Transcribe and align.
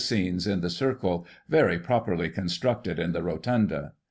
171 0.03 0.23
scenes 0.33 0.47
in 0.47 0.61
the 0.61 0.69
circle, 0.71 1.27
very 1.47 1.77
properly 1.77 2.27
constructed 2.27 2.97
in 2.97 3.11
the 3.11 3.21
Rotunda. 3.21 3.93